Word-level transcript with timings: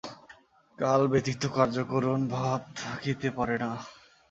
কাল 0.79 1.01
ব্যতীত 1.07 1.43
কার্যকারণ-ভাব 1.55 2.59
থাকিতে 2.79 3.27
পারে 3.31 3.55
না। 3.63 3.71